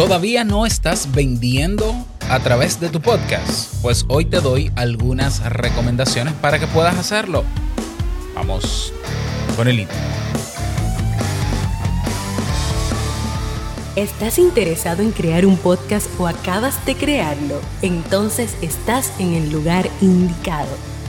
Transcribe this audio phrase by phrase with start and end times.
[0.00, 1.94] ¿Todavía no estás vendiendo
[2.30, 3.74] a través de tu podcast?
[3.82, 7.44] Pues hoy te doy algunas recomendaciones para que puedas hacerlo.
[8.34, 8.94] Vamos
[9.58, 9.98] con el intro.
[13.94, 17.60] ¿Estás interesado en crear un podcast o acabas de crearlo?
[17.82, 20.78] Entonces estás en el lugar indicado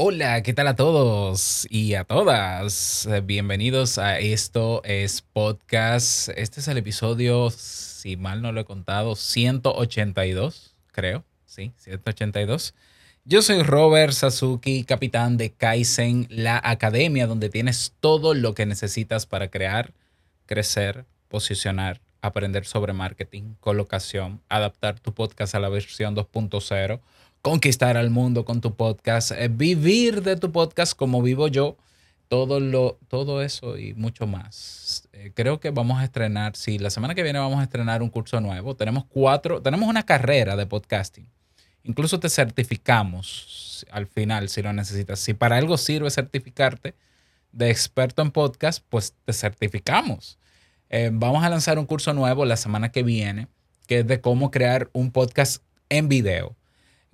[0.00, 3.08] Hola, ¿qué tal a todos y a todas?
[3.24, 6.28] Bienvenidos a Esto es Podcast.
[6.36, 11.24] Este es el episodio, si mal no lo he contado, 182, creo.
[11.46, 12.76] Sí, 182.
[13.24, 19.26] Yo soy Robert Sasuki, capitán de Kaizen, la academia donde tienes todo lo que necesitas
[19.26, 19.92] para crear,
[20.46, 27.00] crecer, posicionar, aprender sobre marketing, colocación, adaptar tu podcast a la versión 2.0
[27.42, 31.76] conquistar al mundo con tu podcast, eh, vivir de tu podcast como vivo yo,
[32.28, 35.08] todo, lo, todo eso y mucho más.
[35.12, 38.10] Eh, creo que vamos a estrenar, sí, la semana que viene vamos a estrenar un
[38.10, 38.76] curso nuevo.
[38.76, 41.28] Tenemos cuatro, tenemos una carrera de podcasting.
[41.84, 45.20] Incluso te certificamos al final si lo necesitas.
[45.20, 46.94] Si para algo sirve certificarte
[47.52, 50.38] de experto en podcast, pues te certificamos.
[50.90, 53.48] Eh, vamos a lanzar un curso nuevo la semana que viene,
[53.86, 56.57] que es de cómo crear un podcast en video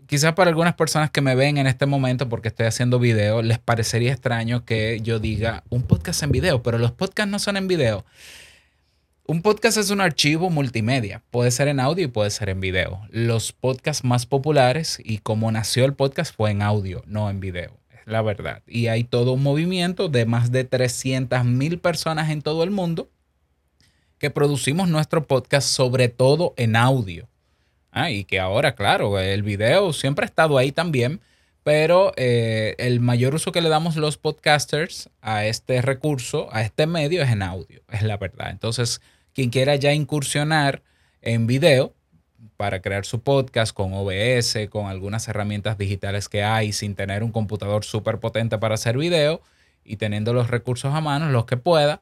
[0.07, 3.59] quizás para algunas personas que me ven en este momento porque estoy haciendo video, les
[3.59, 7.69] parecería extraño que yo diga un podcast en video, pero los podcasts no son en
[7.69, 8.05] video.
[9.27, 13.01] Un podcast es un archivo multimedia, puede ser en audio y puede ser en video.
[13.11, 17.79] Los podcasts más populares y como nació el podcast fue en audio, no en video,
[17.91, 18.63] es la verdad.
[18.67, 23.09] Y hay todo un movimiento de más de 300 mil personas en todo el mundo
[24.19, 27.29] que producimos nuestro podcast sobre todo en audio.
[27.97, 31.21] Ah, y que ahora, claro, el video siempre ha estado ahí también,
[31.63, 36.89] pero eh, el mayor uso que le damos los podcasters a este recurso, a este
[36.89, 38.51] medio, es en audio, es la verdad.
[38.51, 39.01] Entonces,
[39.33, 40.83] quien quiera ya incursionar
[41.23, 41.95] en video
[42.57, 47.31] para crear su podcast con OBS, con algunas herramientas digitales que hay, sin tener un
[47.31, 49.41] computador súper potente para hacer video
[49.85, 52.01] y teniendo los recursos a mano, los que pueda,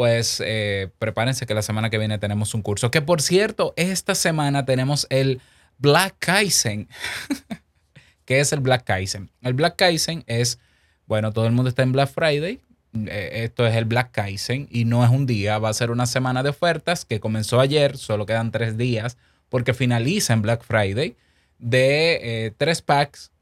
[0.00, 2.90] pues eh, prepárense que la semana que viene tenemos un curso.
[2.90, 5.42] Que por cierto, esta semana tenemos el
[5.76, 6.88] Black Kaizen.
[8.24, 9.30] ¿Qué es el Black Kaizen?
[9.42, 10.58] El Black Kaizen es,
[11.04, 12.60] bueno, todo el mundo está en Black Friday.
[12.94, 16.06] Eh, esto es el Black Kaizen y no es un día, va a ser una
[16.06, 19.18] semana de ofertas que comenzó ayer, solo quedan tres días
[19.50, 21.14] porque finaliza en Black Friday
[21.58, 23.32] de eh, tres packs.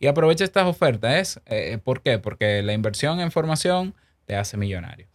[0.00, 1.40] Y aprovecha estas ofertas.
[1.46, 1.78] ¿eh?
[1.82, 2.18] ¿Por qué?
[2.18, 3.94] Porque la inversión en formación
[4.26, 5.06] te hace millonario.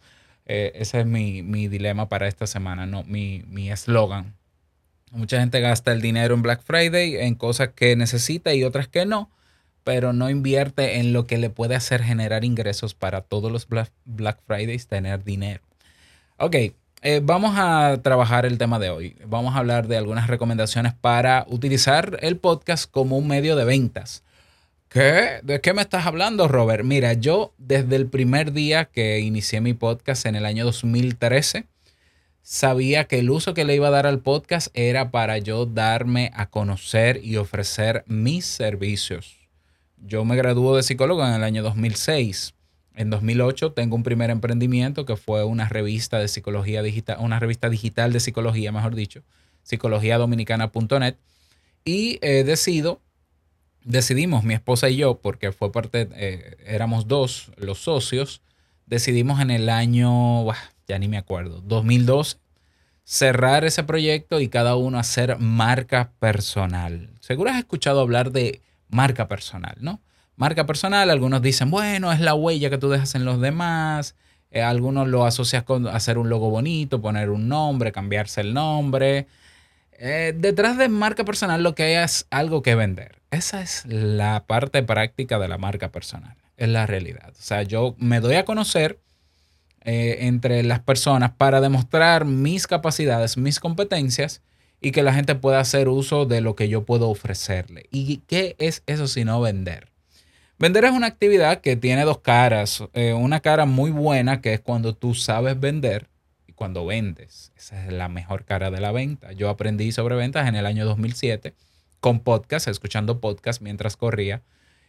[0.46, 4.34] Eh, ese es mi, dilema para esta semana, no, mi eslogan.
[5.10, 9.04] Mucha gente gasta el dinero en Black Friday en cosas que necesita y otras que
[9.04, 9.30] no
[9.86, 13.68] pero no invierte en lo que le puede hacer generar ingresos para todos los
[14.04, 15.62] Black Fridays, tener dinero.
[16.38, 16.56] Ok,
[17.02, 19.14] eh, vamos a trabajar el tema de hoy.
[19.28, 24.24] Vamos a hablar de algunas recomendaciones para utilizar el podcast como un medio de ventas.
[24.88, 25.38] ¿Qué?
[25.44, 26.82] ¿De qué me estás hablando, Robert?
[26.82, 31.66] Mira, yo desde el primer día que inicié mi podcast en el año 2013,
[32.42, 36.32] sabía que el uso que le iba a dar al podcast era para yo darme
[36.34, 39.45] a conocer y ofrecer mis servicios
[40.06, 42.54] yo me graduó de psicólogo en el año 2006.
[42.94, 47.68] En 2008 tengo un primer emprendimiento que fue una revista de psicología digital, una revista
[47.68, 49.22] digital de psicología, mejor dicho,
[49.64, 51.16] psicologiadominicana.net.
[51.84, 53.00] Y eh, decido,
[53.84, 58.40] decidimos, mi esposa y yo, porque fue parte, eh, éramos dos los socios,
[58.86, 60.46] decidimos en el año,
[60.88, 62.38] ya ni me acuerdo, 2012,
[63.04, 67.10] cerrar ese proyecto y cada uno hacer marca personal.
[67.20, 70.00] Seguro has escuchado hablar de marca personal, ¿no?
[70.36, 74.14] Marca personal, algunos dicen, bueno, es la huella que tú dejas en los demás.
[74.50, 79.26] Eh, algunos lo asocias con hacer un logo bonito, poner un nombre, cambiarse el nombre.
[79.98, 83.16] Eh, detrás de marca personal lo que hay es algo que vender.
[83.30, 86.36] Esa es la parte práctica de la marca personal.
[86.56, 87.30] Es la realidad.
[87.30, 88.98] O sea, yo me doy a conocer
[89.82, 94.42] eh, entre las personas para demostrar mis capacidades, mis competencias
[94.80, 97.86] y que la gente pueda hacer uso de lo que yo puedo ofrecerle.
[97.90, 99.88] ¿Y qué es eso sino vender?
[100.58, 102.82] Vender es una actividad que tiene dos caras.
[102.94, 106.08] Eh, una cara muy buena, que es cuando tú sabes vender
[106.46, 107.52] y cuando vendes.
[107.56, 109.32] Esa es la mejor cara de la venta.
[109.32, 111.54] Yo aprendí sobre ventas en el año 2007
[112.00, 114.42] con podcast, escuchando podcast mientras corría.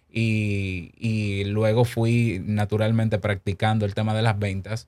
[0.09, 4.87] Y, y luego fui naturalmente practicando el tema de las ventas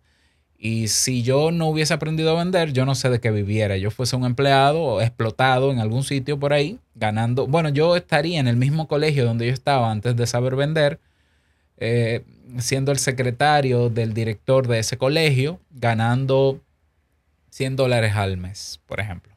[0.61, 3.77] y si yo no hubiese aprendido a vender, yo no sé de qué viviera.
[3.77, 7.47] Yo fuese un empleado explotado en algún sitio por ahí, ganando.
[7.47, 10.99] Bueno, yo estaría en el mismo colegio donde yo estaba antes de saber vender,
[11.77, 12.25] eh,
[12.57, 16.59] siendo el secretario del director de ese colegio, ganando
[17.51, 19.33] 100 dólares al mes, por ejemplo.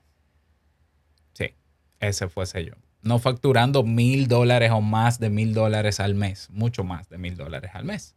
[1.34, 1.54] Sí,
[2.00, 2.72] ese fuese yo.
[3.00, 7.36] No facturando mil dólares o más de mil dólares al mes, mucho más de mil
[7.36, 8.16] dólares al mes.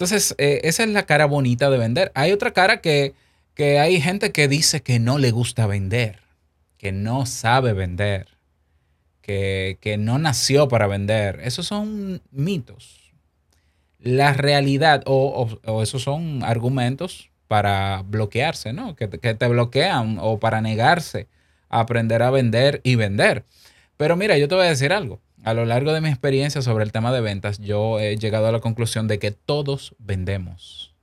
[0.00, 2.10] Entonces, eh, esa es la cara bonita de vender.
[2.14, 3.12] Hay otra cara que,
[3.58, 6.20] hay gente que dice que no le gusta vender,
[6.78, 8.28] que no sabe vender,
[9.20, 11.40] que, no nació para vender.
[11.44, 13.12] Esos son mitos.
[13.98, 18.96] La realidad, o, esos son argumentos para bloquearse, ¿no?
[18.96, 21.28] Que, que te bloquean o para negarse
[21.68, 23.44] a aprender a vender y vender.
[24.00, 26.84] Pero mira, yo te voy a decir algo a lo largo de mi experiencia sobre
[26.84, 30.94] el tema de ventas, yo he llegado a la conclusión de que todos vendemos.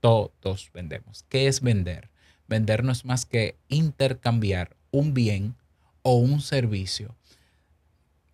[0.00, 1.26] Todos vendemos.
[1.28, 2.08] ¿Qué es vender?
[2.46, 5.56] Vender no es más que intercambiar un bien
[6.00, 7.16] o un servicio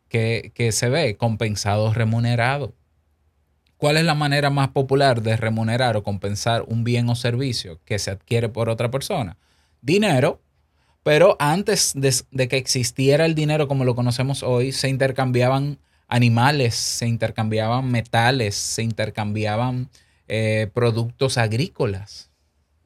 [0.08, 2.72] que, que se ve compensado o remunerado.
[3.78, 7.98] ¿Cuál es la manera más popular de remunerar o compensar un bien o servicio que
[7.98, 9.38] se adquiere por otra persona?
[9.82, 10.40] Dinero
[11.04, 15.78] pero antes de, que existiera el dinero como lo conocemos hoy, se intercambiaban
[16.08, 19.90] animales, se intercambiaban metales, se intercambiaban
[20.28, 22.30] eh, productos agrícolas.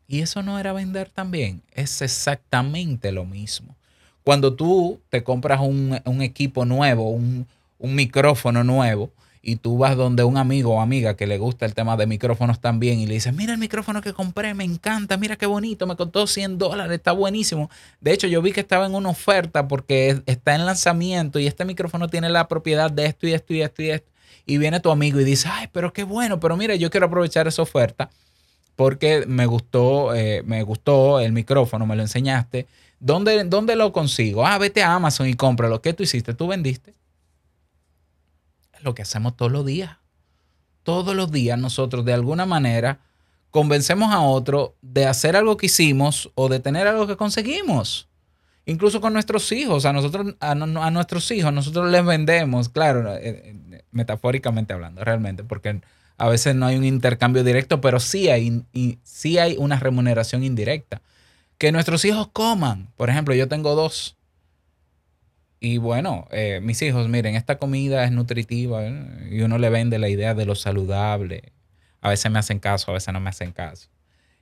[0.08, 3.76] Y eso no era vender también, es exactamente lo mismo.
[4.24, 7.46] Cuando tú te compras un, equipo nuevo, un,
[7.78, 9.12] un micrófono nuevo,
[9.42, 12.60] y tú vas donde un amigo o amiga que le gusta el tema de micrófonos
[12.60, 15.96] también y le dices, mira el micrófono que compré, me encanta, mira qué bonito, me
[15.96, 17.70] costó 100 dólares, está buenísimo.
[18.00, 21.64] De hecho, yo vi que estaba en una oferta porque está en lanzamiento y este
[21.64, 24.10] micrófono tiene la propiedad de esto y esto y esto y esto.
[24.46, 27.46] Y viene tu amigo y dice, ay, pero qué bueno, pero mira, yo quiero aprovechar
[27.46, 28.10] esa oferta
[28.76, 32.66] porque me gustó, eh, me gustó el micrófono, me lo enseñaste.
[33.00, 34.46] ¿Dónde, ¿Dónde lo consigo?
[34.46, 35.82] Ah, vete a Amazon y cómpralo.
[35.82, 36.34] ¿Qué tú hiciste?
[36.34, 36.94] ¿Tú vendiste?
[38.82, 39.96] Lo que hacemos todos los días.
[40.82, 43.00] Todos los días nosotros de alguna manera
[43.50, 48.08] convencemos a otro de hacer algo que hicimos o de tener algo que conseguimos.
[48.66, 53.82] Incluso con nuestros hijos, a nosotros, a, nuestros hijos, nosotros les vendemos, claro, eh, eh,
[53.92, 55.80] metafóricamente hablando, realmente, porque
[56.18, 58.62] a veces no hay un intercambio directo, pero sí hay,
[59.04, 61.00] sí hay una remuneración indirecta.
[61.56, 62.88] Que nuestros hijos coman.
[62.96, 64.17] Por ejemplo, yo tengo dos
[65.60, 69.28] y bueno, eh, mis hijos, miren, esta comida es nutritiva ¿eh?
[69.30, 71.52] y uno le vende la idea de lo saludable.
[72.00, 73.88] A veces me hacen caso, a veces no me hacen caso.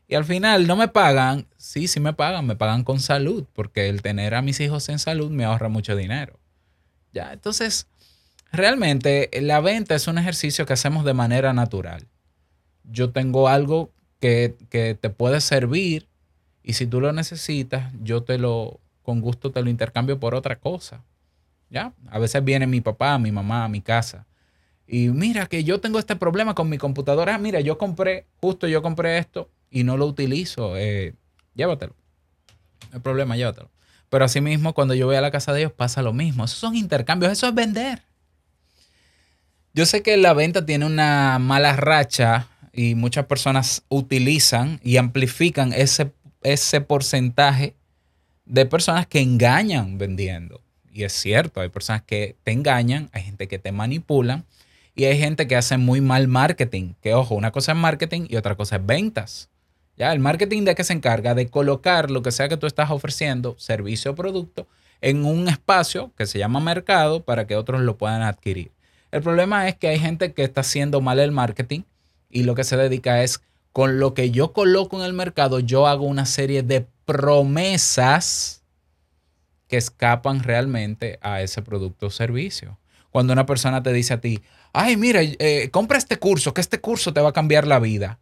[0.08, 3.88] Y al final no me pagan, sí, sí me pagan, me pagan con salud, porque
[3.88, 6.38] el tener a mis hijos en salud me ahorra mucho dinero.
[7.12, 7.88] Ya, entonces,
[8.52, 12.06] realmente la venta es un ejercicio que hacemos de manera natural.
[12.84, 13.90] Yo tengo algo
[14.20, 16.08] que, que te puede servir
[16.62, 20.58] y si tú lo necesitas, yo te lo, con gusto te lo intercambio por otra
[20.58, 21.04] cosa.
[21.70, 21.92] ¿Ya?
[22.10, 24.26] A veces viene mi papá, mi mamá a mi casa.
[24.84, 27.38] Y mira que yo tengo este problema con mi computadora.
[27.38, 30.76] Mira, yo compré, justo yo compré esto y no lo utilizo.
[30.76, 31.14] Eh,
[31.54, 31.94] llévatelo.
[32.90, 33.70] No hay problema, llévatelo.
[34.08, 36.44] Pero asimismo, cuando yo voy a la casa de ellos pasa lo mismo.
[36.44, 38.02] Esos son intercambios, eso es vender.
[39.72, 45.72] Yo sé que la venta tiene una mala racha y muchas personas utilizan y amplifican
[45.72, 47.76] ese, ese porcentaje
[48.46, 50.62] de personas que engañan vendiendo.
[50.92, 54.46] Y es cierto, hay personas que te engañan, hay gente que te manipulan
[54.94, 56.94] y hay gente que hace muy mal marketing.
[57.02, 59.50] Que ojo, una cosa es marketing y otra cosa es ventas.
[59.98, 62.90] Ya, el marketing de que se encarga de colocar lo que sea que tú estás
[62.90, 64.66] ofreciendo, servicio o producto,
[65.00, 68.70] en un espacio que se llama mercado para que otros lo puedan adquirir.
[69.10, 71.82] El problema es que hay gente que está haciendo mal el marketing
[72.30, 73.40] y lo que se dedica es
[73.72, 78.62] con lo que yo coloco en el mercado, yo hago una serie de promesas
[79.68, 82.78] que escapan realmente a ese producto o servicio.
[83.10, 86.80] Cuando una persona te dice a ti, ay, mira, eh, compra este curso, que este
[86.80, 88.18] curso te va a cambiar la vida.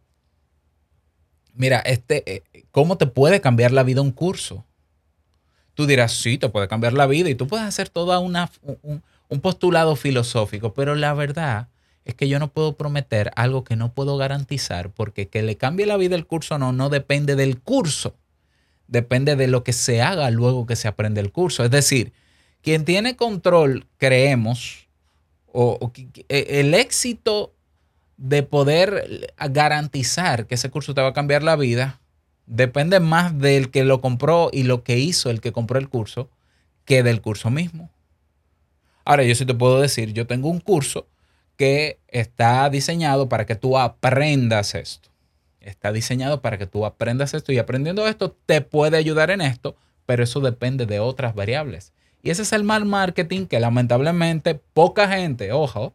[1.53, 4.65] Mira, este, eh, ¿cómo te puede cambiar la vida un curso?
[5.73, 8.49] Tú dirás, sí, te puede cambiar la vida y tú puedes hacer todo una,
[9.27, 11.67] un postulado filosófico, pero la verdad
[12.05, 15.85] es que yo no puedo prometer algo que no puedo garantizar porque que le cambie
[15.85, 18.15] la vida el curso o no, no depende del curso,
[18.87, 21.63] depende de lo que se haga luego que se aprende el curso.
[21.63, 22.13] Es decir,
[22.61, 24.87] quien tiene control, creemos,
[25.47, 25.91] o,
[26.29, 27.53] e, el éxito
[28.17, 31.99] de poder garantizar que ese curso te va a cambiar la vida,
[32.45, 36.29] depende más del que lo compró y lo que hizo el que compró el curso
[36.85, 37.89] que del curso mismo.
[39.03, 41.07] Ahora, yo sí te puedo decir, yo tengo un curso
[41.57, 45.09] que está diseñado para que tú aprendas esto.
[45.65, 49.75] Está diseñado para que tú aprendas esto y aprendiendo esto te puede ayudar en esto,
[50.05, 51.91] pero eso depende de otras variables.
[52.21, 55.93] Y ese es el mal marketing que lamentablemente poca gente, ojo,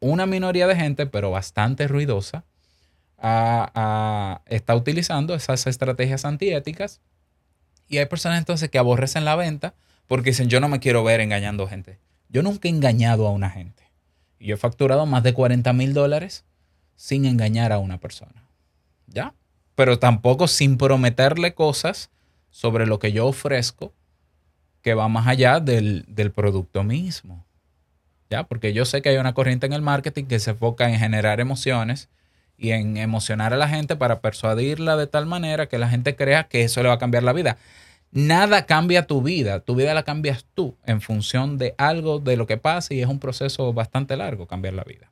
[0.00, 2.44] una minoría de gente, pero bastante ruidosa,
[3.18, 7.00] está utilizando esas estrategias antiéticas.
[7.88, 9.74] Y hay personas entonces que aborrecen la venta
[10.06, 11.98] porque dicen, yo no me quiero ver engañando gente.
[12.28, 13.84] Yo nunca he engañado a una gente.
[14.40, 16.44] Yo he facturado más de 40 mil dólares
[16.96, 18.45] sin engañar a una persona.
[19.06, 19.34] ¿Ya?
[19.74, 22.10] Pero tampoco sin prometerle cosas
[22.50, 23.92] sobre lo que yo ofrezco
[24.82, 27.44] que va más allá del, del producto mismo.
[28.30, 28.44] ¿Ya?
[28.44, 31.40] Porque yo sé que hay una corriente en el marketing que se enfoca en generar
[31.40, 32.08] emociones
[32.58, 36.44] y en emocionar a la gente para persuadirla de tal manera que la gente crea
[36.44, 37.58] que eso le va a cambiar la vida.
[38.12, 42.46] Nada cambia tu vida, tu vida la cambias tú en función de algo, de lo
[42.46, 45.10] que pasa y es un proceso bastante largo cambiar la vida.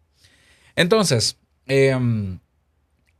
[0.76, 2.38] Entonces, em,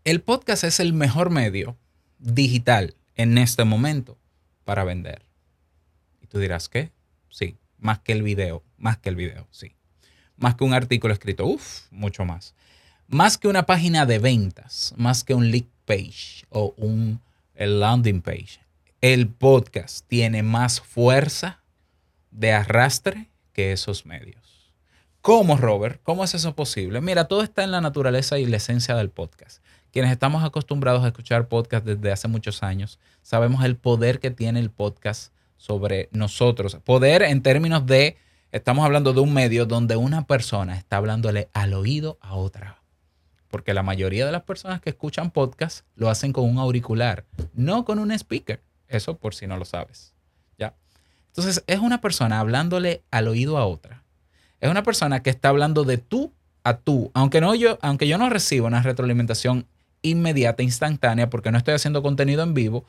[0.05, 1.77] el podcast es el mejor medio
[2.19, 4.17] digital en este momento
[4.65, 5.23] para vender.
[6.23, 6.91] Y tú dirás, ¿qué?
[7.29, 9.75] Sí, más que el video, más que el video, sí.
[10.37, 12.55] Más que un artículo escrito, uff, mucho más.
[13.09, 17.21] Más que una página de ventas, más que un lead page o un
[17.57, 18.65] landing page
[19.05, 21.61] el podcast tiene más fuerza
[22.31, 24.73] de arrastre que esos medios.
[25.21, 26.01] ¿Cómo, Robert?
[26.03, 27.03] ¿Cómo es eso posible?
[27.03, 29.63] Mira, todo está en la naturaleza y la esencia del podcast.
[29.95, 34.59] Quienes estamos acostumbrados a escuchar podcast desde hace muchos años, sabemos el poder que tiene
[34.59, 36.77] el podcast sobre nosotros.
[36.83, 38.17] Poder en términos de,
[38.51, 42.83] estamos hablando de un medio donde una persona está hablándole al oído a otra.
[43.47, 47.85] Porque la mayoría de las personas que escuchan podcast lo hacen con un auricular, no
[47.85, 48.61] con un speaker.
[48.89, 50.13] Eso por si no lo sabes.
[50.59, 50.75] ¿Ya?
[51.29, 54.03] Entonces, es una persona hablándole al oído a otra.
[54.59, 56.33] Es una persona que está hablando de tú
[56.65, 59.67] a tú, aunque, no yo, aunque yo no recibo una retroalimentación
[60.05, 62.85] inmediata, instantánea, porque no estoy haciendo contenido en vivo,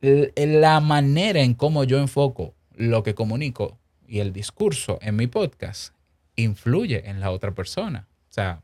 [0.00, 5.94] la manera en cómo yo enfoco lo que comunico y el discurso en mi podcast
[6.34, 8.06] influye en la otra persona.
[8.28, 8.60] O sea,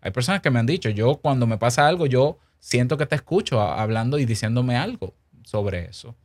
[0.00, 3.14] hay personas que me han dicho, yo cuando me pasa algo, yo siento que te
[3.14, 6.16] escucho hablando y diciéndome algo sobre eso.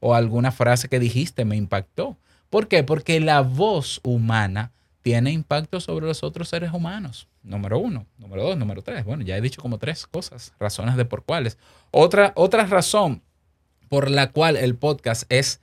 [0.00, 2.16] O alguna frase que dijiste me impactó.
[2.48, 2.84] ¿Por qué?
[2.84, 7.28] Porque la voz humana tiene impacto sobre los otros seres humanos.
[7.42, 8.06] Número uno.
[8.18, 8.56] Número dos.
[8.56, 9.04] Número tres.
[9.04, 11.58] Bueno, ya he dicho como tres cosas, razones de por cuáles.
[11.90, 13.22] Otra, otra razón
[13.88, 15.60] por la cual el podcast es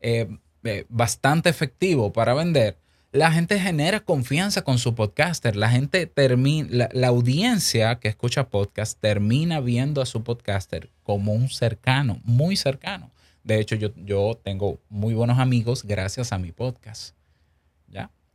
[0.00, 0.28] eh,
[0.64, 2.78] eh, bastante efectivo para vender
[3.12, 5.56] la gente genera confianza con su podcaster.
[5.56, 11.48] La gente termina, la, audiencia que escucha podcast termina viendo a su podcaster como un
[11.48, 13.10] cercano, muy cercano.
[13.44, 17.17] De hecho, yo, yo tengo muy buenos amigos gracias a mi podcast.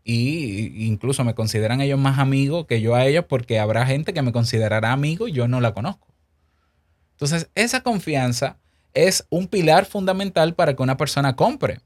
[0.04, 4.22] Y incluso me consideran ellos más amigos que yo a ellos porque habrá gente que
[4.22, 6.08] me considerará amigo y yo no la conozco.
[7.12, 8.58] Entonces, esa confianza
[8.94, 11.80] es un pilar fundamental para que una persona compre.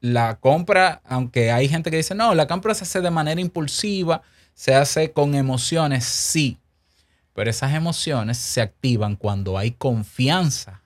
[0.00, 4.22] La compra, aunque hay gente que dice, no, la compra se hace de manera impulsiva,
[4.54, 6.58] se hace con emociones, sí,
[7.32, 10.82] pero esas emociones se activan cuando hay confianza,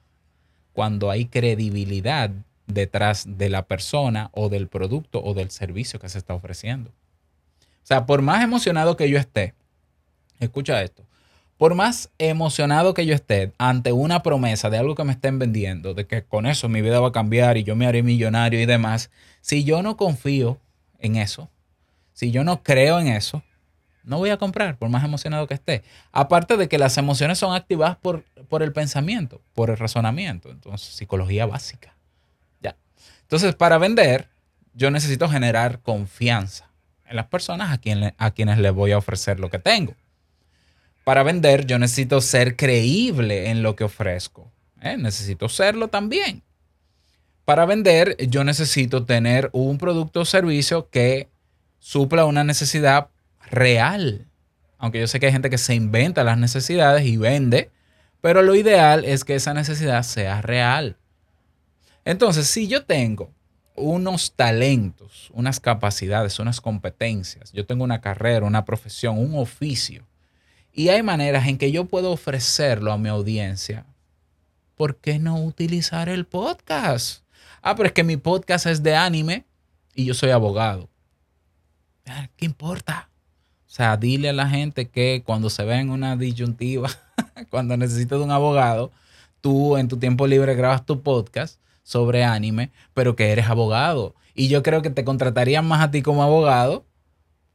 [0.73, 2.31] cuando hay credibilidad
[2.69, 6.91] detrás de la persona o del producto o del servicio que se está ofreciendo.
[6.91, 9.55] O sea, por más emocionado que yo esté,
[10.39, 11.03] escucha esto,
[11.57, 15.95] por más emocionado que yo esté ante una promesa de algo que me estén vendiendo,
[15.95, 18.67] de que con eso mi vida va a cambiar y yo me haré millonario y
[18.67, 19.11] demás,
[19.41, 20.59] si yo no confío
[21.01, 21.49] en eso,
[22.13, 23.43] si yo no creo en eso,
[24.05, 25.83] no voy a comprar, por más emocionado que esté.
[26.13, 30.95] Aparte de que las emociones son activadas por, por el pensamiento, por el razonamiento, entonces
[30.95, 31.98] psicología básica.
[33.29, 34.29] Entonces, para vender,
[34.75, 36.71] yo necesito generar confianza
[37.07, 37.79] en las personas
[38.19, 39.95] a quienes les voy a ofrecer lo que tengo
[41.09, 44.53] para vender, yo necesito ser creíble en lo que ofrezco.
[44.83, 44.99] ¿eh?
[44.99, 46.43] Necesito serlo también.
[47.47, 51.31] Para vender, yo necesito tener un producto o servicio que
[51.79, 53.09] supla una necesidad
[53.51, 54.27] real.
[54.77, 57.71] Aunque yo sé que hay gente que se inventa las necesidades y vende,
[58.21, 60.99] pero lo ideal es que esa necesidad sea real.
[62.09, 63.35] Entonces, si yo tengo
[63.75, 67.53] unos talentos, unas capacidades, unas competencias.
[67.53, 70.07] Yo tengo una carrera, una profesión, un oficio.
[70.73, 73.85] Y hay maneras en que yo puedo ofrecerlo a mi audiencia.
[74.75, 77.25] ¿Por qué no utilizar el podcast?
[77.61, 79.45] Ah, pero es que mi podcast es de anime
[79.95, 80.89] y yo soy abogado.
[82.07, 83.11] Ah, ¿Qué importa?
[83.67, 86.89] O sea, dile a la gente que cuando se ve en una disyuntiva,
[87.51, 88.93] cuando necesitas un abogado,
[89.43, 94.15] tú en tu tiempo libre grabas tu podcast sobre anime, pero que eres abogado.
[94.35, 96.85] Y yo creo que te contratarían más a ti como abogado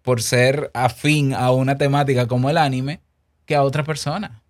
[0.02, 3.00] por ser afín a una temática como el anime
[3.46, 4.42] que a otra persona.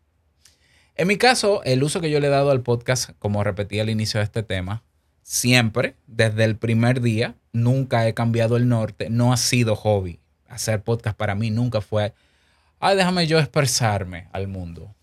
[0.95, 3.89] En mi caso, el uso que yo le he dado al podcast, como repetí al
[3.89, 4.83] inicio de este tema,
[5.21, 10.21] siempre, desde el primer día, nunca he cambiado el norte, no ha sido hobby.
[10.47, 12.13] Hacer podcast para mí nunca fue,
[12.79, 14.95] ay, déjame yo expresarme al mundo.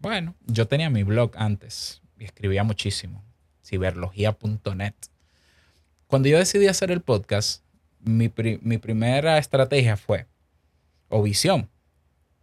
[0.00, 3.24] Bueno, yo tenía mi blog antes y escribía muchísimo,
[3.70, 4.94] ciberlogía.net.
[6.08, 7.62] Cuando yo decidí hacer el podcast,
[8.00, 10.26] mi, mi primera estrategia fue,
[11.08, 11.70] o visión,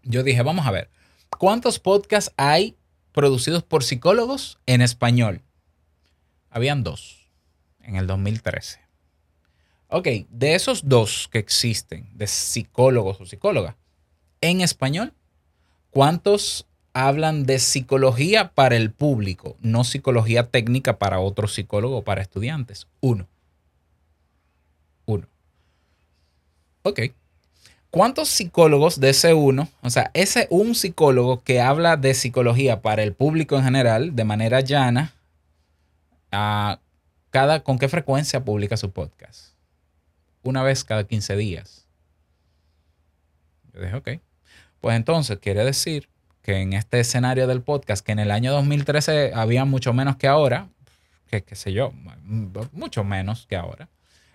[0.04, 0.90] yo dije, vamos a ver,
[1.38, 2.78] ¿cuántos podcasts hay
[3.12, 5.42] producidos por psicólogos en español?
[6.50, 7.30] Habían dos
[7.82, 8.80] en el 2013.
[9.90, 13.76] Ok, de esos dos que existen, de psicólogos o psicólogas,
[14.40, 15.14] en español,
[15.90, 16.68] ¿cuántos
[16.98, 22.88] hablan de psicología para el público, no psicología técnica para otro psicólogo o para estudiantes?
[23.02, 23.28] Uno.
[25.06, 25.28] Uno.
[26.82, 27.02] Ok.
[27.92, 33.04] ¿Cuántos psicólogos de ese uno, o sea, ese un psicólogo que habla de psicología para
[33.04, 35.14] el público en general, de manera llana,
[36.32, 36.80] a
[37.30, 39.54] cada, ¿con qué frecuencia publica su podcast?
[40.42, 41.86] Una vez cada 15 días.
[43.72, 44.10] Yo dije, ok.
[44.82, 46.10] Pues entonces quiere decir
[46.48, 50.28] que en este escenario del podcast, que en el año 2013 había mucho menos que
[50.28, 50.70] ahora,
[51.30, 51.92] que qué sé yo,
[52.72, 53.90] mucho menos que ahora,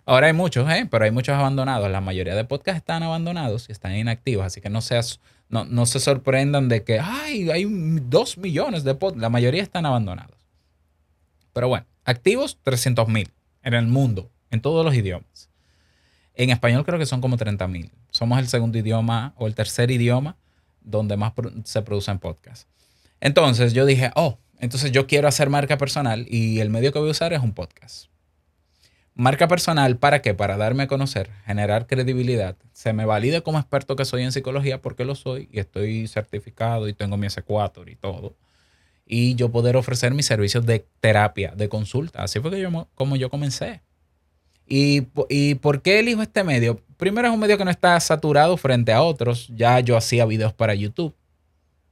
[0.04, 0.86] Ahora hay muchos, ¿eh?
[0.90, 1.88] pero hay muchos abandonados.
[1.88, 5.86] La mayoría de podcasts están abandonados y están inactivos, así que no, seas, no, no
[5.86, 7.64] se sorprendan de que Ay, hay
[8.02, 9.22] dos millones de podcasts.
[9.22, 10.36] La mayoría están abandonados.
[11.52, 13.30] Pero bueno, activos 300 mil
[13.62, 15.48] en el mundo, en todos los idiomas.
[16.34, 17.92] En español creo que son como 30 mil.
[18.10, 20.36] Somos el segundo idioma o el tercer idioma
[20.84, 21.32] donde más
[21.64, 22.66] se producen podcasts.
[23.20, 27.08] Entonces yo dije, oh, entonces yo quiero hacer marca personal y el medio que voy
[27.08, 28.06] a usar es un podcast.
[29.14, 30.32] Marca personal, ¿para qué?
[30.32, 32.56] Para darme a conocer, generar credibilidad.
[32.72, 36.88] Se me valide como experto que soy en psicología porque lo soy y estoy certificado
[36.88, 38.34] y tengo mi S4 y todo.
[39.04, 42.22] Y yo poder ofrecer mis servicios de terapia, de consulta.
[42.22, 43.82] Así fue que yo, como yo comencé.
[44.66, 46.80] ¿Y, ¿Y por qué elijo este medio?
[46.96, 49.48] Primero es un medio que no está saturado frente a otros.
[49.54, 51.14] Ya yo hacía videos para YouTube.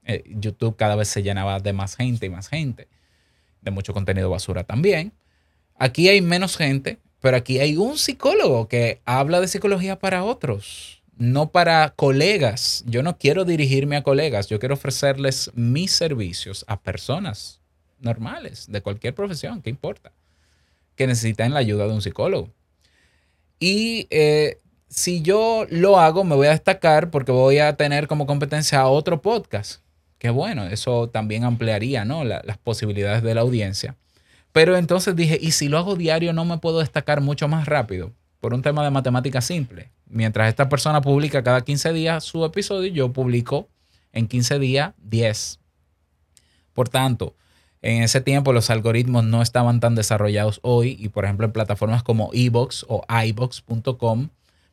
[0.05, 2.89] Eh, YouTube cada vez se llenaba de más gente y más gente.
[3.61, 5.13] De mucho contenido basura también.
[5.77, 11.03] Aquí hay menos gente, pero aquí hay un psicólogo que habla de psicología para otros,
[11.17, 12.85] no para colegas.
[12.87, 17.61] Yo no quiero dirigirme a colegas, yo quiero ofrecerles mis servicios a personas
[17.99, 20.13] normales, de cualquier profesión, ¿qué importa?
[20.97, 22.51] Que necesitan la ayuda de un psicólogo.
[23.61, 28.27] Y eh, si yo lo hago, me voy a destacar porque voy a tener como
[28.27, 29.83] competencia a otro podcast.
[30.19, 32.25] Que bueno, eso también ampliaría ¿no?
[32.25, 33.97] las posibilidades de la audiencia.
[34.53, 38.13] Pero entonces dije, ¿y si lo hago diario no me puedo destacar mucho más rápido?
[38.41, 39.91] Por un tema de matemática simple.
[40.07, 43.69] Mientras esta persona publica cada 15 días su episodio, yo publico
[44.13, 45.61] en 15 días 10.
[46.73, 47.35] Por tanto,
[47.83, 52.03] en ese tiempo los algoritmos no estaban tan desarrollados hoy y por ejemplo en plataformas
[52.03, 54.29] como eBox o iBox.com,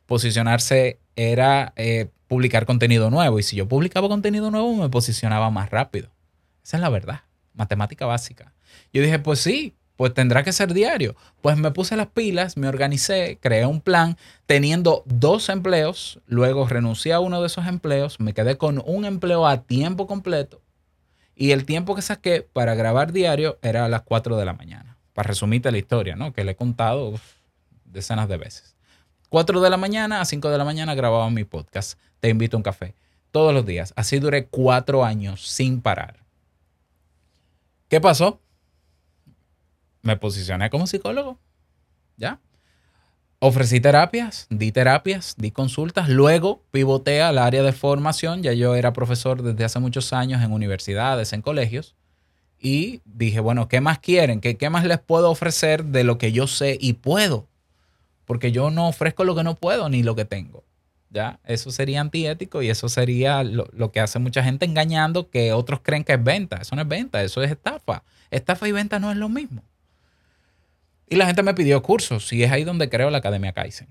[0.06, 5.70] posicionarse era eh, publicar contenido nuevo y si yo publicaba contenido nuevo me posicionaba más
[5.70, 6.10] rápido.
[6.62, 7.22] Esa es la verdad,
[7.54, 8.52] matemática básica.
[8.92, 11.16] Yo dije, pues sí, pues tendrá que ser diario.
[11.40, 17.14] Pues me puse las pilas, me organicé, creé un plan teniendo dos empleos, luego renuncié
[17.14, 20.60] a uno de esos empleos, me quedé con un empleo a tiempo completo
[21.40, 24.98] y el tiempo que saqué para grabar diario era a las 4 de la mañana.
[25.14, 26.32] Para resumirte la historia, ¿no?
[26.32, 27.14] Que le he contado
[27.84, 28.76] decenas de veces.
[29.28, 31.98] 4 de la mañana a 5 de la mañana grababa mi podcast.
[32.18, 32.96] Te invito a un café.
[33.30, 33.92] Todos los días.
[33.94, 36.24] Así duré cuatro años sin parar.
[37.88, 38.40] ¿Qué pasó?
[40.02, 41.38] me posicioné como psicólogo.
[42.16, 42.40] ¿Ya?
[43.40, 48.92] Ofrecí terapias, di terapias, di consultas, luego pivoté al área de formación, ya yo era
[48.92, 51.94] profesor desde hace muchos años en universidades, en colegios,
[52.58, 54.40] y dije, bueno, ¿qué más quieren?
[54.40, 57.46] ¿Qué, ¿Qué más les puedo ofrecer de lo que yo sé y puedo?
[58.24, 60.64] Porque yo no ofrezco lo que no puedo ni lo que tengo.
[61.10, 61.38] ¿Ya?
[61.44, 65.80] Eso sería antiético y eso sería lo, lo que hace mucha gente engañando que otros
[65.80, 66.56] creen que es venta.
[66.56, 68.02] Eso no es venta, eso es estafa.
[68.32, 69.62] Estafa y venta no es lo mismo.
[71.10, 73.88] Y la gente me pidió cursos y es ahí donde creo la Academia Kaizen.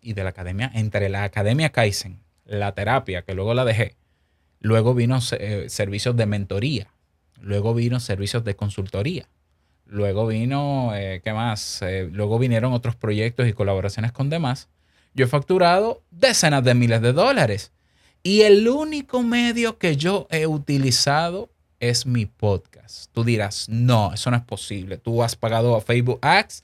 [0.00, 3.94] Y de la Academia, entre la Academia Kaizen, la terapia, que luego la dejé,
[4.60, 6.88] luego vino eh, servicios de mentoría,
[7.40, 9.28] luego vino servicios de consultoría,
[9.86, 11.82] luego vino, eh, ¿qué más?
[11.82, 14.68] Eh, luego vinieron otros proyectos y colaboraciones con demás.
[15.14, 17.70] Yo he facturado decenas de miles de dólares.
[18.24, 21.51] Y el único medio que yo he utilizado
[21.82, 23.10] es mi podcast.
[23.12, 24.98] Tú dirás, no, eso no es posible.
[24.98, 26.62] Tú has pagado a Facebook Ads.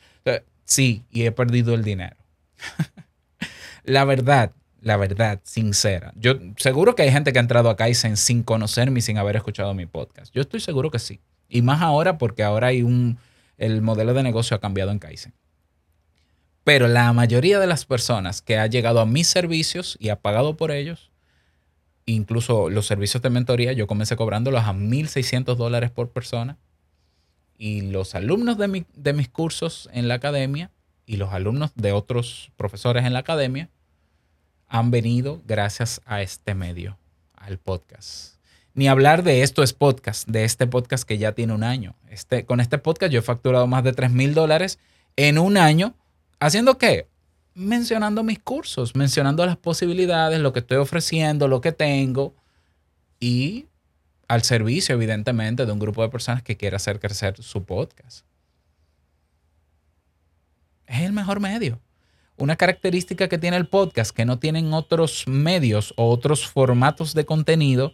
[0.65, 2.17] Sí, y he perdido el dinero.
[3.85, 6.13] la verdad, la verdad, sincera.
[6.15, 9.35] Yo seguro que hay gente que ha entrado a Kaizen sin conocerme y sin haber
[9.35, 10.33] escuchado mi podcast.
[10.33, 11.21] Yo estoy seguro que sí.
[11.49, 13.19] Y más ahora porque ahora hay un,
[13.57, 15.35] el modelo de negocio ha cambiado en Kaizen.
[16.63, 20.57] Pero la mayoría de las personas que ha llegado a mis servicios y ha pagado
[20.57, 21.11] por ellos,
[22.13, 26.57] incluso los servicios de mentoría, yo comencé cobrándolos a 1.600 dólares por persona.
[27.57, 30.71] Y los alumnos de, de mis cursos en la academia
[31.07, 33.69] y los alumnos de otros profesores en la academia
[34.69, 36.99] han venido gracias a este medio,
[37.35, 38.37] al podcast.
[38.75, 41.97] Ni hablar de esto es podcast, de este podcast que ya tiene un año.
[42.09, 44.79] Este, con este podcast yo he facturado más de 3 mil dólares
[45.17, 45.95] en un año.
[46.39, 47.09] ¿Haciendo qué?
[47.59, 52.35] Mencionando mis cursos, mencionando las posibilidades, lo que estoy ofreciendo, lo que tengo
[53.19, 53.67] y
[54.29, 58.25] al servicio, evidentemente, de un grupo de personas que quiere hacer crecer su podcast.
[60.87, 61.81] Es el mejor medio.
[62.37, 67.27] Una característica que tiene el podcast que no tienen otros medios o otros formatos de
[67.27, 67.93] contenido,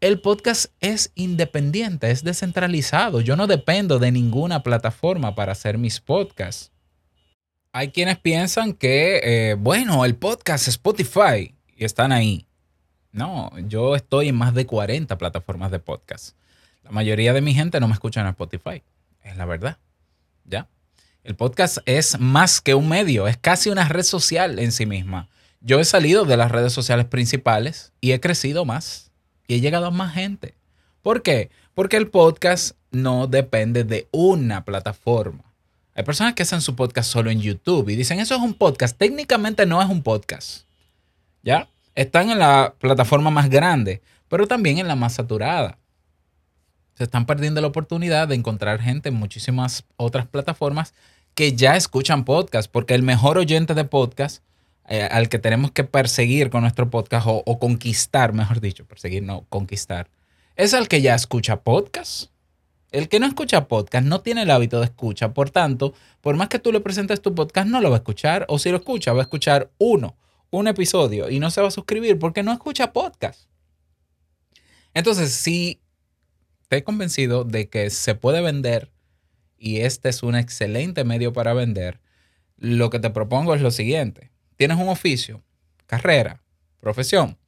[0.00, 3.20] el podcast es independiente, es descentralizado.
[3.20, 6.70] Yo no dependo de ninguna plataforma para hacer mis podcasts
[7.72, 12.46] hay quienes piensan que, eh, bueno, el podcast Spotify y están ahí.
[13.12, 16.36] No, yo estoy en más de 40 plataformas de podcast.
[16.82, 18.82] La mayoría de mi gente no me escucha en Spotify,
[19.22, 19.78] es la verdad.
[20.44, 20.68] ¿Ya?
[21.22, 25.28] El podcast es más que un medio, es casi una red social en sí misma.
[25.60, 29.12] Yo he salido de las redes sociales principales y he crecido más
[29.46, 30.54] y he llegado a más gente.
[31.02, 31.50] ¿Por qué?
[31.74, 35.49] Porque el podcast no depende de una plataforma.
[36.00, 38.96] Hay personas que hacen su podcast solo en YouTube y dicen, eso es un podcast.
[38.96, 40.64] Técnicamente no es un podcast.
[41.42, 41.68] ¿Ya?
[41.94, 45.76] Están en la plataforma más grande, pero también en la más saturada.
[46.94, 50.94] Se están perdiendo la oportunidad de encontrar gente en muchísimas otras plataformas
[51.34, 54.42] que ya escuchan podcast, porque el mejor oyente de podcast
[54.88, 59.44] eh, al que tenemos que perseguir con nuestro podcast o, conquistar, mejor dicho, perseguir, no,
[59.50, 60.08] conquistar,
[60.56, 62.30] es al que ya escucha podcast.
[62.90, 66.48] El que no escucha podcast no tiene el hábito de escucha, por tanto, por más
[66.48, 69.12] que tú le presentes tu podcast, no lo va a escuchar, o si lo escucha,
[69.12, 70.16] va a escuchar uno,
[70.50, 73.48] un episodio, y no se va a suscribir porque no escucha podcast.
[74.92, 75.80] Entonces, si
[76.68, 78.90] te he convencido de que se puede vender
[79.56, 82.00] y este es un excelente medio para vender,
[82.56, 84.32] lo que te propongo es lo siguiente.
[84.56, 85.42] Tienes un oficio,
[85.86, 86.42] carrera,
[86.80, 87.38] profesión,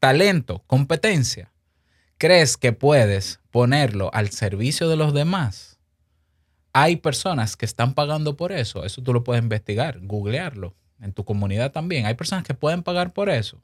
[0.00, 1.52] talento, competencia
[2.22, 5.78] crees que puedes ponerlo al servicio de los demás,
[6.72, 8.84] hay personas que están pagando por eso.
[8.84, 10.74] Eso tú lo puedes investigar, googlearlo.
[11.00, 12.06] En tu comunidad también.
[12.06, 13.60] Hay personas que pueden pagar por eso.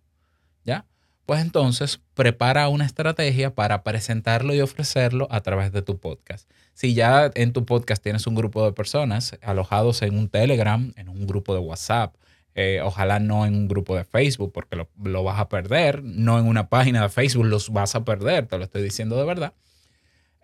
[0.65, 0.87] ¿Ya?
[1.25, 6.51] Pues entonces prepara una estrategia para presentarlo y ofrecerlo a través de tu podcast.
[6.75, 11.09] Si ya en tu podcast tienes un grupo de personas alojados en un Telegram, en
[11.09, 12.15] un grupo de WhatsApp,
[12.55, 16.47] eh, ojalá no en un grupo de Facebook porque lo, vas a perder, no en
[16.47, 19.53] una página de Facebook los vas a perder, te lo estoy diciendo de verdad.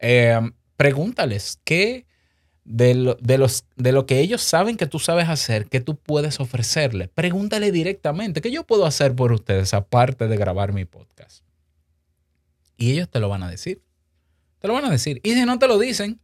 [0.00, 0.40] Eh,
[0.76, 2.07] pregúntales qué
[2.64, 5.96] de lo, de, los, de lo que ellos saben que tú sabes hacer, que tú
[5.96, 7.09] puedes ofrecerle.
[7.09, 11.44] Pregúntale directamente, ¿qué yo puedo hacer por ustedes aparte de grabar mi podcast?
[12.76, 13.83] Y ellos te lo van a decir.
[14.59, 15.20] Te lo van a decir.
[15.22, 16.20] Y si no te lo dicen,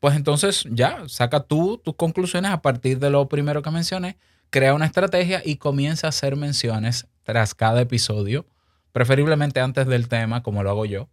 [0.00, 4.16] pues entonces ya, saca tú tus conclusiones a partir de lo primero que mencioné
[4.50, 8.46] crea una estrategia y comienza a hacer menciones tras cada episodio,
[8.92, 11.08] preferiblemente antes del tema, como lo hago yo,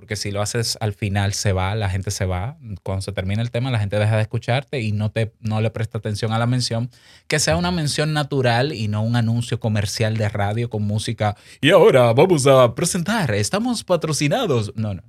[0.00, 2.56] porque si lo haces al final se va, la gente se va.
[2.82, 5.68] Cuando se termina el tema, la gente deja de escucharte y no, te, no le
[5.68, 6.88] presta atención a la mención.
[7.26, 11.36] Que sea una mención natural y no un anuncio comercial de radio con música.
[11.60, 14.72] Y ahora vamos a presentar, estamos patrocinados.
[14.74, 15.02] No, no.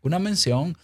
[0.00, 0.78] Una mención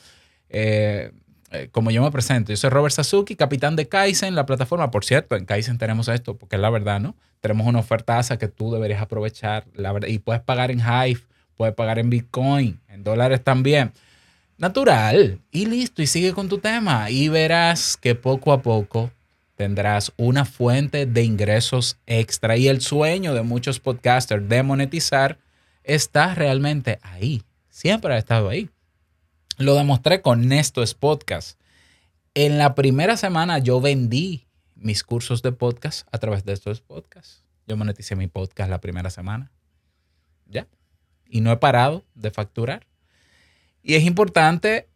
[0.51, 1.11] eh,
[1.51, 4.91] eh, como yo me presento, yo soy Robert Sasuki, capitán de Kaizen, la plataforma.
[4.91, 7.17] Por cierto, en Kaizen tenemos esto, porque es la verdad, ¿no?
[7.41, 9.65] Tenemos una oferta que tú deberías aprovechar.
[9.73, 11.23] La verdad, y puedes pagar en Hive,
[11.59, 13.93] puedes pagar en Bitcoin, en dólares también.
[14.57, 15.41] Natural.
[15.51, 17.11] Y listo, y sigue con tu tema.
[17.11, 19.11] Y verás que poco a poco
[19.57, 22.57] tendrás una fuente de ingresos extra.
[22.57, 25.39] Y el sueño de muchos podcasters de monetizar
[25.83, 27.43] está realmente ahí.
[27.69, 28.71] Siempre ha estado ahí.
[29.59, 31.59] Lo demostré con Nestos Podcast.
[32.35, 37.43] En la primera semana yo vendí mis cursos de podcast a través de estos podcasts.
[37.67, 39.51] Yo moneticé mi podcast la primera semana.
[40.47, 40.69] ¿Ya?
[41.29, 42.87] Y no he parado de facturar.
[43.83, 44.89] Y es importante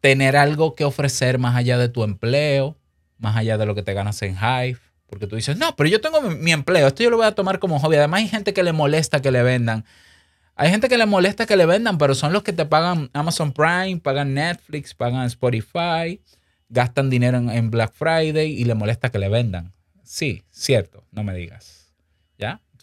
[0.00, 2.76] tener algo que ofrecer más allá de tu empleo,
[3.18, 4.78] más allá de lo que te ganas en Hive.
[5.06, 7.58] Porque tú dices, no, pero yo tengo mi, empleo, esto yo lo voy a tomar
[7.58, 7.96] como hobby.
[7.96, 9.84] Además hay gente que le molesta que le vendan.
[10.56, 13.52] Hay gente que le molesta que le vendan, pero son los que te pagan Amazon
[13.52, 16.20] Prime, pagan Netflix, pagan Spotify,
[16.68, 19.72] gastan dinero en, Black Friday y le molesta que le vendan.
[20.02, 21.83] Sí, cierto, no me digas.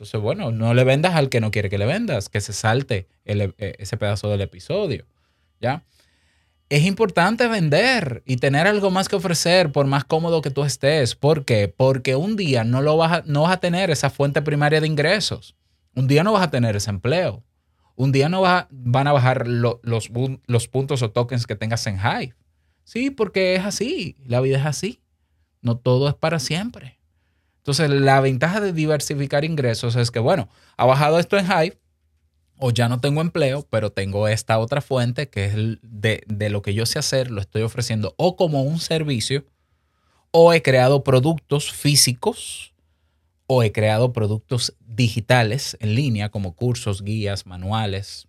[0.01, 3.07] Entonces, bueno, no le vendas al que no quiere que le vendas, que se salte
[3.23, 5.05] e, ese pedazo del episodio.
[5.59, 5.83] ¿Ya?
[6.69, 11.13] Es importante vender y tener algo más que ofrecer por más cómodo que tú estés.
[11.13, 11.67] ¿Por qué?
[11.67, 14.87] Porque un día no, lo vas, a, no vas a tener esa fuente primaria de
[14.87, 15.55] ingresos.
[15.93, 17.43] Un día no vas a tener ese empleo.
[17.95, 21.99] Un día no va, van a bajar los, los puntos o tokens que tengas en
[21.99, 22.33] Hive.
[22.85, 24.15] Sí, porque es así.
[24.25, 24.99] La vida es así.
[25.61, 26.97] No todo es para siempre.
[27.61, 31.79] Entonces, la ventaja de diversificar ingresos es que, bueno, ha bajado esto en Hive
[32.57, 36.63] o ya no tengo empleo, pero tengo esta otra fuente que es de, de lo
[36.63, 39.45] que yo sé hacer, lo estoy ofreciendo o como un servicio
[40.31, 42.73] o he creado productos físicos
[43.45, 48.27] o he creado productos digitales en línea como cursos, guías, manuales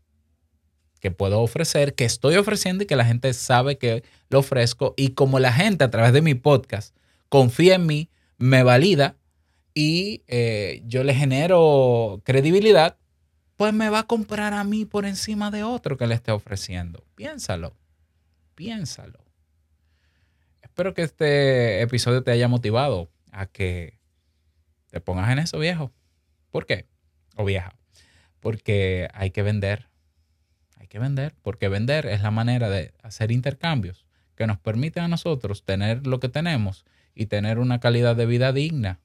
[1.01, 4.95] que puedo ofrecer, que estoy ofreciendo y que la gente sabe que lo ofrezco.
[4.97, 6.95] Y como la gente a través de mi podcast
[7.29, 9.17] confía en mí, me valida
[9.75, 12.97] y eh, yo le genero credibilidad,
[13.57, 17.05] pues me va a comprar a mí por encima de otro que le esté ofreciendo.
[17.15, 17.77] Piénsalo,
[18.55, 19.25] piénsalo.
[20.63, 23.99] Espero que este episodio te haya motivado a que
[24.91, 25.93] te pongas en eso, viejo.
[26.51, 26.87] ¿Por qué?
[27.37, 27.75] O vieja.
[28.41, 29.89] Porque hay que vender.
[30.77, 31.35] Hay que vender.
[31.43, 36.21] Porque vender es la manera de hacer intercambios que nos permiten a nosotros tener lo
[36.21, 39.01] que tenemos y tener una calidad de vida digna.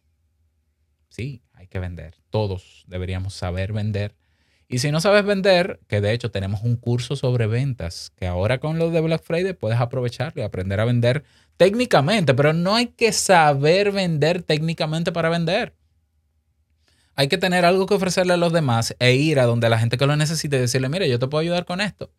[1.10, 2.15] Sí, hay que vender.
[2.30, 4.15] Todos deberíamos saber vender.
[4.70, 8.60] Y si no sabes vender, que de hecho tenemos un curso sobre ventas, que ahora
[8.60, 11.24] con lo de Black Friday puedes aprovecharlo y aprender a vender
[11.56, 15.74] técnicamente, pero no hay que saber vender técnicamente para vender.
[17.15, 19.98] Hay que tener algo que ofrecerle a los demás e ir a donde la gente
[19.98, 22.12] que lo necesite y decirle, mira, yo te puedo ayudar con esto.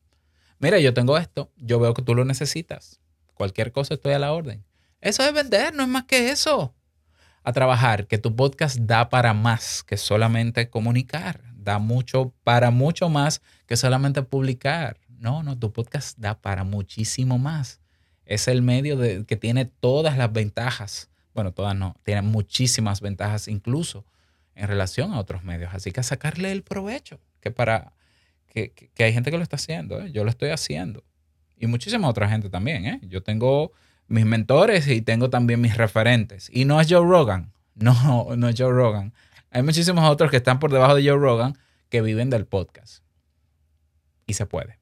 [0.58, 2.98] Mira, yo tengo esto, yo veo que tú lo necesitas.
[3.34, 4.64] Cualquier cosa estoy a la orden.
[5.00, 6.74] Eso es vender, no es más que eso.
[7.48, 11.40] A trabajar, que tu podcast da para más que solamente comunicar.
[11.54, 14.98] Da mucho, para mucho más que solamente publicar.
[15.18, 17.80] No, no, tu podcast da para muchísimo más.
[18.26, 21.08] Es el medio que tiene todas las ventajas.
[21.32, 24.04] Bueno, todas no, tiene muchísimas ventajas incluso
[24.54, 25.72] en relación a otros medios.
[25.72, 27.94] Así que sacarle el provecho, que para
[28.46, 30.12] que, hay gente que lo está haciendo, ¿eh?
[30.12, 31.02] yo lo estoy haciendo.
[31.56, 32.84] Y muchísima otra gente también.
[32.84, 33.00] ¿eh?
[33.04, 33.72] Yo tengo
[34.08, 36.50] mis mentores y tengo también mis referentes.
[36.52, 39.12] Y no es Joe Rogan, no, no es Joe Rogan.
[39.50, 41.56] Hay muchísimos otros que están por debajo de Joe Rogan
[41.88, 43.02] que viven del podcast.
[44.26, 44.78] Y se puede.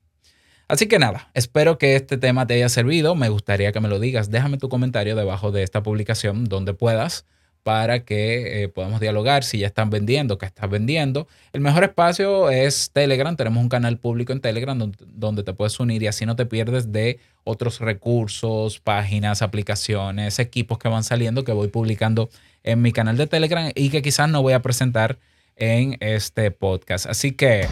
[0.68, 3.14] Así que nada, espero que este tema te haya servido.
[3.14, 4.30] Me gustaría que me lo digas.
[4.30, 7.24] Déjame tu comentario debajo de esta publicación donde puedas
[7.66, 11.26] para que eh, podamos dialogar si ya están vendiendo, qué estás vendiendo.
[11.52, 13.34] El mejor espacio es Telegram.
[13.34, 16.92] Tenemos un canal público en Telegram donde, te puedes unir y así no te pierdes
[16.92, 22.30] de otros recursos, páginas, aplicaciones, equipos que van saliendo que voy publicando
[22.62, 25.18] en mi canal de Telegram y que quizás no voy a presentar
[25.56, 27.06] en este podcast.
[27.06, 27.66] Así que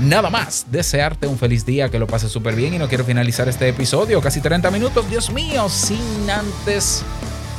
[0.00, 3.46] nada más, desearte un feliz día, que lo pases súper bien y no quiero finalizar
[3.46, 7.04] este episodio, casi 30 minutos, Dios mío, sin antes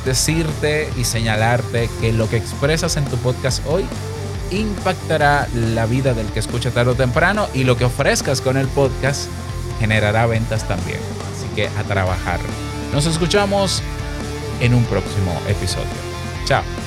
[0.05, 3.85] decirte y señalarte que lo que expresas en tu podcast hoy
[4.51, 8.67] impactará la vida del que escucha tarde o temprano y lo que ofrezcas con el
[8.67, 9.29] podcast
[9.79, 10.99] generará ventas también.
[11.33, 12.39] Así que a trabajar.
[12.93, 13.81] Nos escuchamos
[14.59, 15.87] en un próximo episodio.
[16.45, 16.82] Chao.